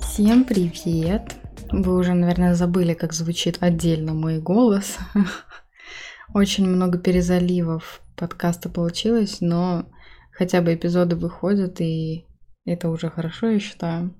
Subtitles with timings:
[0.00, 1.36] Всем привет!
[1.70, 4.96] Вы уже, наверное, забыли, как звучит отдельно мой голос.
[6.34, 9.84] Очень много перезаливов подкаста получилось, но
[10.32, 12.24] хотя бы эпизоды выходят, и
[12.64, 14.14] это уже хорошо, я считаю.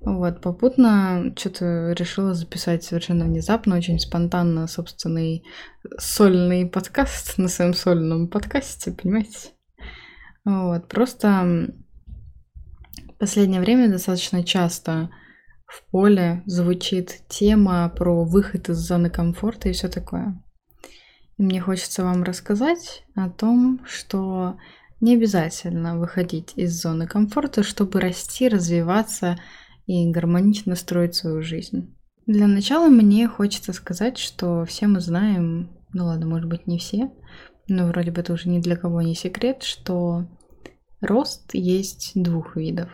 [0.00, 5.44] Вот, попутно что-то решила записать совершенно внезапно, очень спонтанно собственный
[5.98, 9.55] сольный подкаст на своем сольном подкасте, понимаете?
[10.46, 11.74] Вот, просто
[13.08, 15.10] в последнее время достаточно часто
[15.66, 20.40] в поле звучит тема про выход из зоны комфорта и все такое.
[21.36, 24.56] И мне хочется вам рассказать о том, что
[25.00, 29.40] не обязательно выходить из зоны комфорта, чтобы расти, развиваться
[29.86, 31.92] и гармонично строить свою жизнь.
[32.26, 37.10] Для начала мне хочется сказать, что все мы знаем, ну ладно, может быть не все,
[37.66, 40.26] но вроде бы это уже ни для кого не секрет, что
[41.06, 42.90] рост есть двух видов.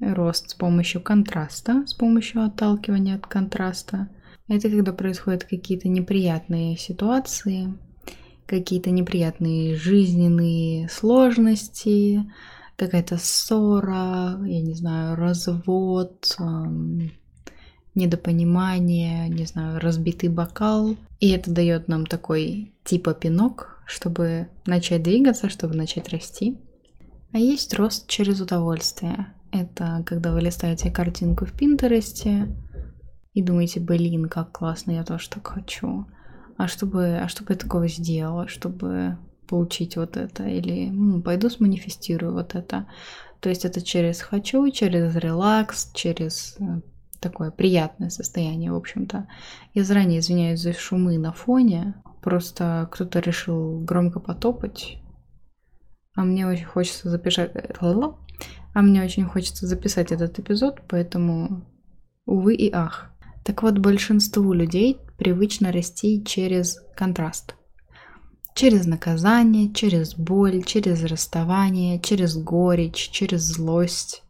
[0.00, 4.08] Рост с помощью контраста, с помощью отталкивания от контраста.
[4.48, 7.72] Это когда происходят какие-то неприятные ситуации,
[8.46, 12.30] какие-то неприятные жизненные сложности,
[12.76, 16.36] какая-то ссора, я не знаю, развод,
[17.94, 20.96] недопонимание, не знаю, разбитый бокал.
[21.20, 26.58] И это дает нам такой типа пинок, чтобы начать двигаться, чтобы начать расти.
[27.34, 29.26] А есть рост через удовольствие.
[29.50, 32.46] Это когда вы листаете картинку в Пинтересте
[33.32, 36.06] и думаете, блин, как классно, я тоже так хочу.
[36.56, 39.18] А чтобы, а чтобы я такого сделала, чтобы
[39.48, 42.86] получить вот это, или ну, пойду сманифестирую вот это.
[43.40, 46.82] То есть это через хочу, через релакс, через э,
[47.18, 49.26] такое приятное состояние, в общем-то.
[49.74, 51.94] Я заранее извиняюсь за шумы на фоне.
[52.22, 54.98] Просто кто-то решил громко потопать.
[56.14, 57.52] А мне очень хочется записать...
[57.80, 61.64] А мне очень хочется записать этот эпизод, поэтому
[62.26, 63.10] увы и ах.
[63.44, 67.54] Так вот, большинству людей привычно расти через контраст–
[68.54, 74.22] Через наказание, через боль, через расставание, через горечь, через злость,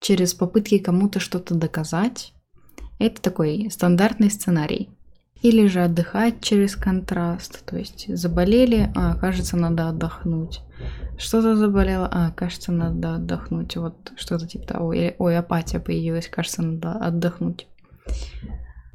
[0.00, 2.34] через попытки кому-то что-то доказать.
[3.00, 4.90] Это такой стандартный сценарий.
[5.42, 7.64] Или же отдыхать через контраст.
[7.64, 10.60] То есть заболели, а, кажется, надо отдохнуть.
[11.18, 13.76] Что-то заболело, а, кажется, надо отдохнуть.
[13.76, 14.92] Вот что-то типа того.
[14.92, 17.66] Или, ой, апатия появилась, кажется, надо отдохнуть.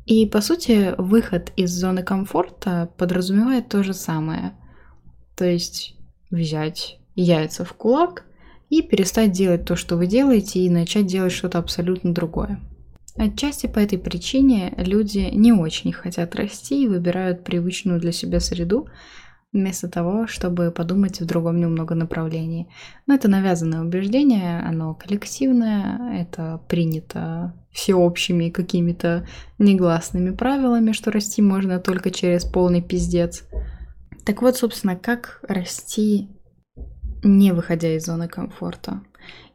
[0.05, 4.53] И, по сути, выход из зоны комфорта подразумевает то же самое.
[5.35, 5.95] То есть
[6.29, 8.25] взять яйца в кулак
[8.69, 12.59] и перестать делать то, что вы делаете, и начать делать что-то абсолютно другое.
[13.15, 18.87] Отчасти по этой причине люди не очень хотят расти и выбирают привычную для себя среду,
[19.51, 22.67] вместо того, чтобы подумать в другом немного направлении.
[23.05, 29.27] Но это навязанное убеждение, оно коллективное, это принято всеобщими какими-то
[29.59, 33.43] негласными правилами, что расти можно только через полный пиздец.
[34.25, 36.29] Так вот, собственно, как расти,
[37.23, 39.01] не выходя из зоны комфорта.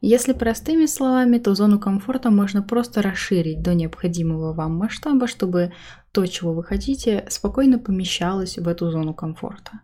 [0.00, 5.72] Если простыми словами, то зону комфорта можно просто расширить до необходимого вам масштаба, чтобы
[6.12, 9.80] то, чего вы хотите, спокойно помещалось в эту зону комфорта.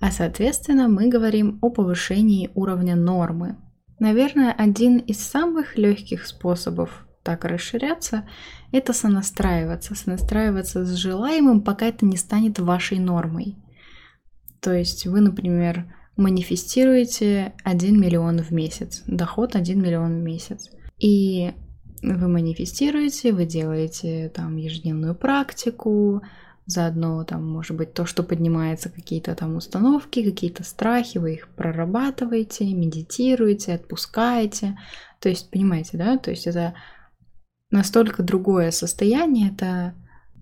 [0.00, 3.56] А соответственно, мы говорим о повышении уровня нормы.
[3.98, 8.28] Наверное, один из самых легких способов так расширяться–
[8.72, 13.56] это сонастраиваться, сонастраиваться с желаемым, пока это не станет вашей нормой.
[14.60, 20.70] То есть вы, например, манифестируете 1 миллион в месяц, доход 1 миллион в месяц.
[20.98, 21.52] И
[22.02, 26.22] вы манифестируете, вы делаете там ежедневную практику,
[26.66, 32.72] заодно там, может быть, то, что поднимается, какие-то там установки, какие-то страхи, вы их прорабатываете,
[32.72, 34.78] медитируете, отпускаете.
[35.20, 36.16] То есть, понимаете, да?
[36.18, 36.74] То есть это
[37.70, 39.94] настолько другое состояние, это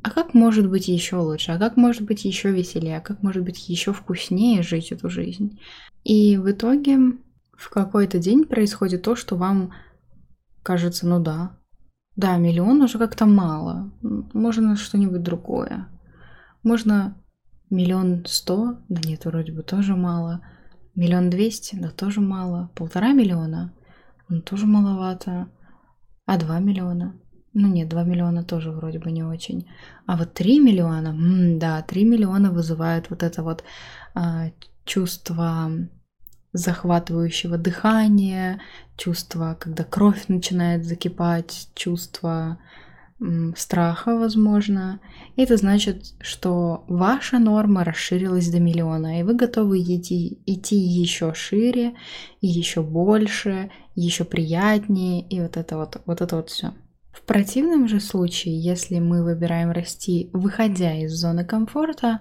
[0.03, 3.45] а как может быть еще лучше, а как может быть еще веселее, а как может
[3.45, 5.61] быть еще вкуснее жить эту жизнь.
[6.03, 6.99] И в итоге
[7.53, 9.73] в какой-то день происходит то, что вам
[10.63, 11.57] кажется, ну да,
[12.17, 15.89] да, миллион уже как-то мало, можно что-нибудь другое.
[16.63, 17.17] Можно
[17.71, 20.45] миллион сто, да нет, вроде бы тоже мало.
[20.95, 22.71] Миллион двести, да тоже мало.
[22.75, 23.73] Полтора миллиона,
[24.29, 25.49] ну тоже маловато.
[26.27, 27.19] А два миллиона?
[27.55, 29.69] Ну нет, 2 миллиона тоже вроде бы не очень.
[30.07, 33.63] А вот 3 миллиона, м да, 3 миллиона вызывают вот это вот
[34.15, 34.51] а,
[34.85, 35.71] чувство
[36.55, 38.61] захватывающего дыхания,
[38.97, 42.59] чувство, когда кровь начинает закипать, чувство
[43.57, 45.01] страха, возможно.
[45.37, 51.95] Это значит, что ваша норма расширилась до миллиона, и вы готовы идти, идти еще шире,
[52.41, 56.75] и еще больше, еще приятнее, и вот это вот, вот это вот все.
[57.13, 62.21] В противном же случае, если мы выбираем расти, выходя из зоны комфорта,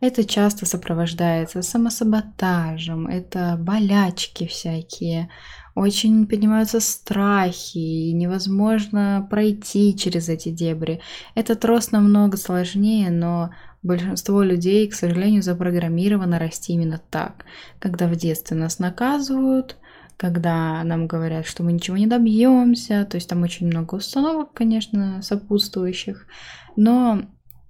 [0.00, 5.28] это часто сопровождается самосаботажем, это болячки всякие,
[5.74, 11.00] очень поднимаются страхи, и невозможно пройти через эти дебри.
[11.34, 13.50] Этот рост намного сложнее, но
[13.82, 17.44] большинство людей, к сожалению, запрограммировано расти именно так.
[17.80, 19.76] Когда в детстве нас наказывают,
[20.18, 25.22] когда нам говорят, что мы ничего не добьемся, то есть там очень много установок, конечно,
[25.22, 26.26] сопутствующих,
[26.76, 27.22] но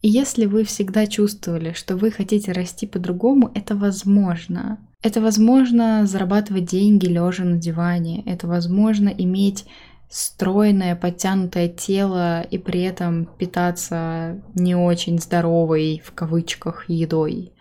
[0.02, 4.78] если вы всегда чувствовали, что вы хотите расти по-другому, это возможно.
[5.02, 8.22] Это возможно зарабатывать деньги лежа на диване.
[8.24, 9.66] Это возможно иметь
[10.08, 17.52] стройное, подтянутое тело и при этом питаться не очень здоровой в кавычках едой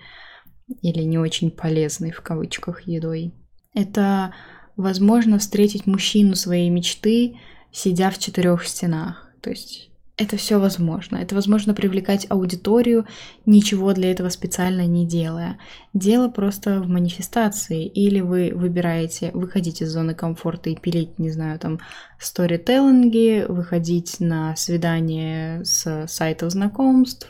[0.81, 3.33] или не очень полезной в кавычках едой.
[3.73, 4.33] Это
[4.77, 7.37] возможно встретить мужчину своей мечты,
[7.71, 9.29] сидя в четырех стенах.
[9.41, 11.17] То есть это все возможно.
[11.17, 13.05] Это возможно привлекать аудиторию,
[13.45, 15.59] ничего для этого специально не делая.
[15.93, 17.85] Дело просто в манифестации.
[17.85, 21.79] Или вы выбираете выходить из зоны комфорта и пилить, не знаю, там,
[22.19, 27.27] сторителлинги, выходить на свидание с сайтов знакомств,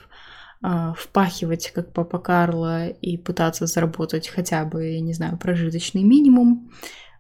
[0.62, 6.72] а, впахивать, как папа Карло, и пытаться заработать хотя бы, я не знаю, прожиточный минимум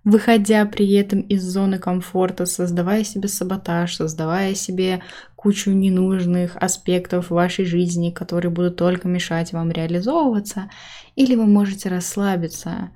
[0.03, 5.01] выходя при этом из зоны комфорта, создавая себе саботаж, создавая себе
[5.35, 10.69] кучу ненужных аспектов вашей жизни, которые будут только мешать вам реализовываться,
[11.15, 12.91] или вы можете расслабиться.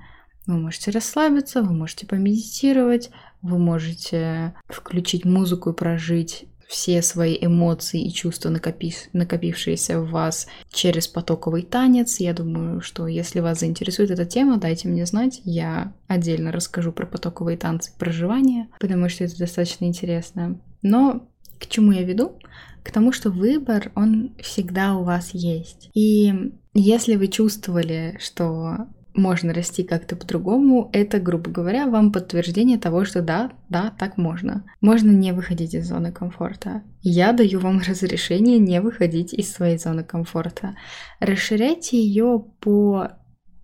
[0.48, 3.12] Вы можете расслабиться, вы можете помедитировать,
[3.42, 10.48] вы можете включить музыку и прожить все свои эмоции и чувства, накопив, накопившиеся в вас
[10.72, 12.22] через потоковый танец.
[12.22, 15.42] Я думаю, что если вас заинтересует эта тема, дайте мне знать.
[15.44, 20.62] Я отдельно расскажу про потоковые танцы и проживание, потому что это достаточно интересно.
[20.82, 21.28] Но
[21.60, 22.40] к чему я веду?
[22.84, 25.90] К тому, что выбор, он всегда у вас есть.
[25.94, 26.34] И
[26.74, 33.22] если вы чувствовали, что можно расти как-то по-другому, это, грубо говоря, вам подтверждение того, что
[33.22, 34.64] да, да, так можно.
[34.80, 36.84] Можно не выходить из зоны комфорта.
[37.02, 40.76] Я даю вам разрешение не выходить из своей зоны комфорта.
[41.20, 43.10] Расширяйте ее по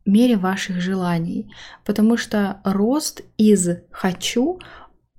[0.05, 1.53] мере ваших желаний,
[1.85, 4.59] потому что рост из «хочу»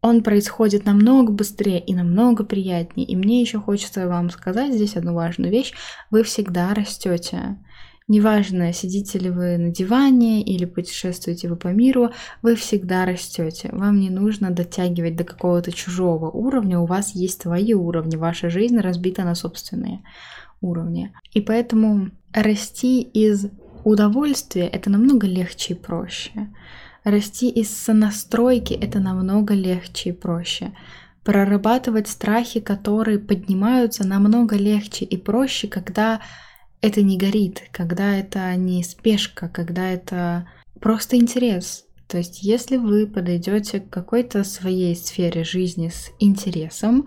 [0.00, 3.06] он происходит намного быстрее и намного приятнее.
[3.06, 5.72] И мне еще хочется вам сказать здесь одну важную вещь.
[6.10, 7.58] Вы всегда растете.
[8.08, 12.10] Неважно, сидите ли вы на диване или путешествуете вы по миру,
[12.40, 13.68] вы всегда растете.
[13.70, 18.78] Вам не нужно дотягивать до какого-то чужого уровня, у вас есть свои уровни, ваша жизнь
[18.78, 20.00] разбита на собственные
[20.62, 21.12] уровни.
[21.34, 23.50] И поэтому расти из
[23.84, 26.48] удовольствия это намного легче и проще.
[27.04, 30.72] Расти из сонастройки это намного легче и проще.
[31.24, 36.22] Прорабатывать страхи, которые поднимаются, намного легче и проще, когда
[36.80, 40.48] это не горит, когда это не спешка, когда это
[40.80, 41.84] просто интерес.
[42.06, 47.06] То есть, если вы подойдете к какой-то своей сфере жизни с интересом,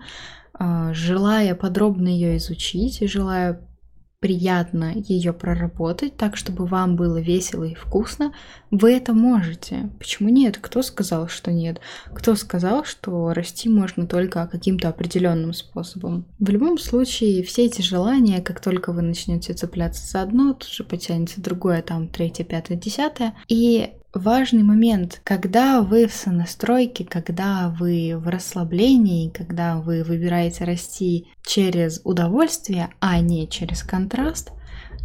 [0.54, 3.60] а, желая подробно ее изучить и желая
[4.22, 8.32] приятно ее проработать так, чтобы вам было весело и вкусно,
[8.70, 9.90] вы это можете.
[9.98, 10.58] Почему нет?
[10.58, 11.80] Кто сказал, что нет?
[12.14, 16.24] Кто сказал, что расти можно только каким-то определенным способом?
[16.38, 20.84] В любом случае, все эти желания, как только вы начнете цепляться за одно, тут же
[20.84, 23.34] потянется другое, там, третье, пятое, десятое.
[23.48, 31.28] И важный момент, когда вы в сонастройке, когда вы в расслаблении, когда вы выбираете расти
[31.44, 34.52] через удовольствие, а не через контраст,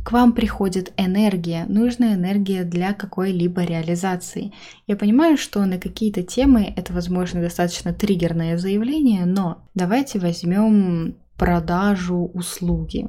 [0.04, 4.54] к вам приходит энергия, нужная энергия для какой-либо реализации.
[4.88, 12.32] Я понимаю, что на какие-то темы это, возможно, достаточно триггерное заявление, но давайте возьмем продажу
[12.34, 13.08] услуги.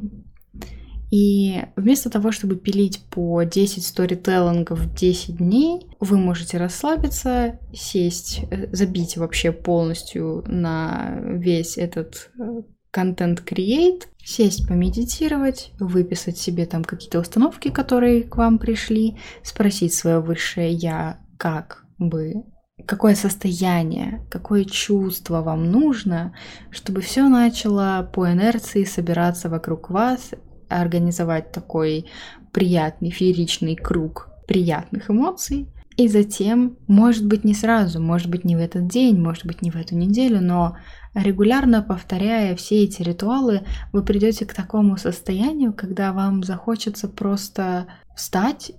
[1.11, 8.41] И вместо того, чтобы пилить по 10 сторителлингов в 10 дней, вы можете расслабиться, сесть,
[8.51, 16.85] э, забить вообще полностью на весь этот э, контент create, сесть помедитировать, выписать себе там
[16.85, 22.45] какие-то установки, которые к вам пришли, спросить свое высшее я, как бы
[22.87, 26.35] какое состояние, какое чувство вам нужно,
[26.71, 30.31] чтобы все начало по инерции собираться вокруг вас
[30.69, 32.07] организовать такой
[32.53, 35.69] приятный фееричный круг приятных эмоций.
[35.97, 39.73] И затем, может быть, не сразу, может быть, не в этот день, может быть, не
[39.73, 40.77] в эту неделю, но
[41.13, 48.71] регулярно повторяя все эти ритуалы, вы придете к такому состоянию, когда вам захочется просто встать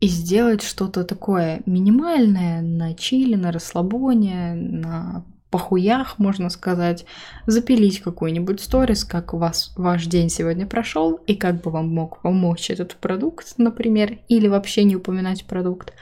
[0.00, 5.24] и сделать что-то такое минимальное на чили, на расслабоне, на
[5.56, 7.06] похуях, можно сказать,
[7.46, 12.20] запилить какой-нибудь сторис, как у вас ваш день сегодня прошел, и как бы вам мог
[12.20, 15.94] помочь этот продукт, например, или вообще не упоминать продукт.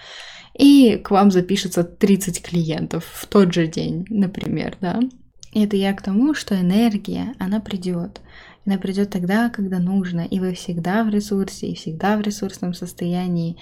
[0.58, 4.98] И к вам запишется 30 клиентов в тот же день, например, да.
[5.54, 8.22] Это я к тому, что энергия, она придет.
[8.66, 13.56] Она придет тогда, когда нужно, и вы всегда в ресурсе, и всегда в ресурсном состоянии.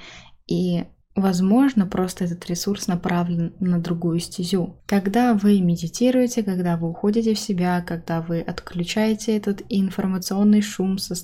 [0.47, 4.77] И Возможно, просто этот ресурс направлен на другую стезю.
[4.87, 11.15] Когда вы медитируете, когда вы уходите в себя, когда вы отключаете этот информационный шум со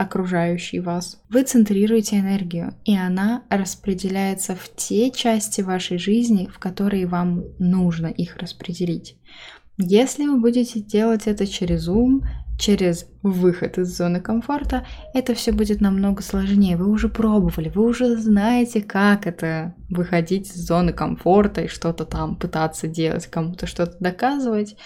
[0.00, 1.20] окружающий вас.
[1.28, 8.06] Вы центрируете энергию, и она распределяется в те части вашей жизни, в которые вам нужно
[8.06, 9.16] их распределить.
[9.76, 12.22] Если вы будете делать это через ум,
[12.60, 16.76] через выход из зоны комфорта, это все будет намного сложнее.
[16.76, 22.36] Вы уже пробовали, вы уже знаете, как это выходить из зоны комфорта и что-то там
[22.36, 24.76] пытаться делать, кому-то что-то доказывать,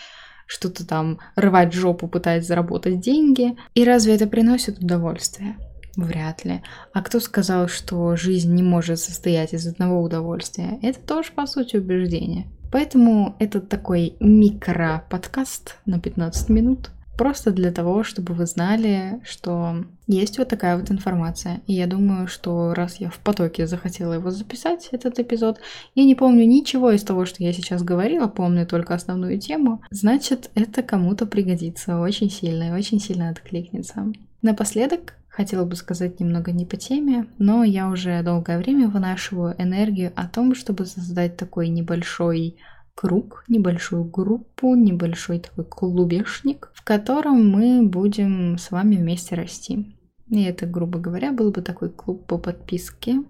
[0.47, 3.57] что-то там рвать жопу, пытаясь заработать деньги.
[3.75, 5.57] И разве это приносит удовольствие?
[5.97, 6.63] Вряд ли.
[6.93, 10.79] А кто сказал, что жизнь не может состоять из одного удовольствия?
[10.83, 12.47] Это тоже, по сути, убеждение.
[12.73, 16.91] Поэтому это такой микро-подкаст на 15 минут.
[17.17, 21.61] Просто для того, чтобы вы знали, что есть вот такая вот информация.
[21.67, 25.61] И я думаю, что раз я в потоке захотела его записать, этот эпизод,
[25.95, 30.51] я не помню ничего из того, что я сейчас говорила, помню только основную тему, значит,
[30.55, 34.13] это кому-то пригодится очень сильно и очень сильно откликнется.
[34.43, 40.13] Напоследок хотела бы сказать немного не по теме, но я уже долгое время вынашиваю энергию
[40.15, 42.57] о том, чтобы создать такой небольшой
[42.95, 49.97] круг, небольшую группу, небольшой такой клубешник, в котором мы будем с вами вместе расти.
[50.29, 53.23] И это, грубо говоря, был бы такой клуб по подписке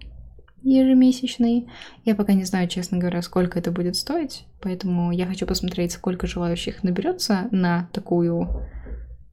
[0.65, 1.67] ежемесячный.
[2.03, 6.27] Я пока не знаю, честно говоря, сколько это будет стоить, поэтому я хочу посмотреть, сколько
[6.27, 8.49] желающих наберется на такую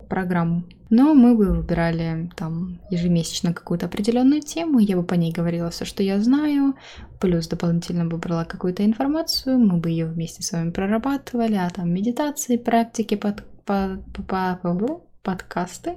[0.08, 0.64] программу.
[0.90, 5.84] Но мы бы выбирали там ежемесячно какую-то определенную тему, я бы по ней говорила все,
[5.84, 6.74] что я знаю,
[7.18, 11.92] плюс дополнительно бы брала какую-то информацию, мы бы ее вместе с вами прорабатывали, а там
[11.92, 15.96] медитации, практики, под, по, по, по, подкасты,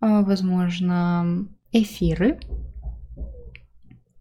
[0.00, 2.38] а, возможно, эфиры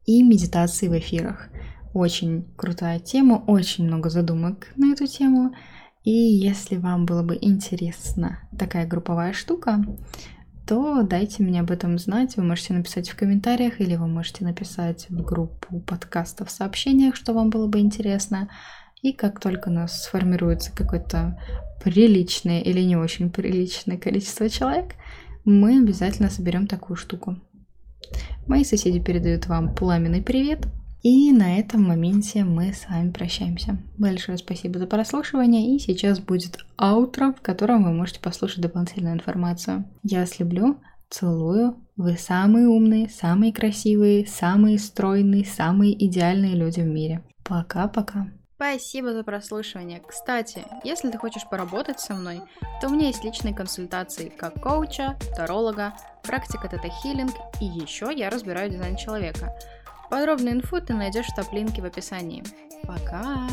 [0.05, 1.49] и медитации в эфирах.
[1.93, 5.53] Очень крутая тема, очень много задумок на эту тему.
[6.07, 9.83] И если вам было бы интересна такая групповая штука,
[10.65, 12.37] то дайте мне об этом знать.
[12.37, 17.33] Вы можете написать в комментариях или вы можете написать в группу подкастов в сообщениях, что
[17.33, 18.47] вам было бы интересно.
[19.01, 21.37] И как только у нас сформируется какое-то
[21.83, 24.95] приличное или не очень приличное количество человек,
[25.43, 27.35] мы обязательно соберем такую штуку.
[28.47, 30.67] Мои соседи передают вам пламенный привет.
[31.09, 33.77] И на этом моменте мы с вами прощаемся.
[33.97, 39.85] Большое спасибо за прослушивание, и сейчас будет аутро, в котором вы можете послушать дополнительную информацию.
[40.03, 46.87] Я вас люблю, целую, вы самые умные, самые красивые, самые стройные, самые идеальные люди в
[46.87, 47.23] мире.
[47.45, 48.27] Пока-пока.
[48.55, 50.01] Спасибо за прослушивание.
[50.05, 52.41] Кстати, если ты хочешь поработать со мной,
[52.81, 58.69] то у меня есть личные консультации как коуча, таролога, практика тета-хиллинг и еще я разбираю
[58.69, 59.57] дизайн человека–
[60.09, 62.43] Подробную инфу ты найдешь в топ-линке в описании.
[62.83, 63.47] Пока!